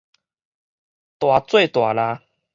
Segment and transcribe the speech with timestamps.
[0.03, 0.03] 大
[1.41, 2.21] 做大抐